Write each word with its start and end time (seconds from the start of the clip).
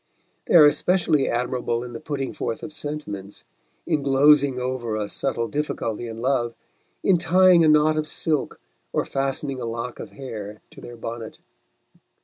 They 0.47 0.55
are 0.55 0.65
especially 0.65 1.29
admirable 1.29 1.83
in 1.83 1.93
the 1.93 1.99
putting 1.99 2.33
forth 2.33 2.63
of 2.63 2.73
sentiments, 2.73 3.43
in 3.85 4.01
glozing 4.01 4.57
over 4.57 4.95
a 4.95 5.07
subtle 5.07 5.47
difficulty 5.47 6.07
in 6.07 6.17
love, 6.17 6.55
in 7.03 7.19
tying 7.19 7.63
a 7.63 7.67
knot 7.67 7.97
of 7.97 8.07
silk 8.07 8.59
or 8.93 9.05
fastening 9.05 9.61
a 9.61 9.65
lock 9.65 9.99
of 9.99 10.09
hair 10.13 10.59
to 10.71 10.81
their 10.81 10.97
bonnet. 10.97 11.37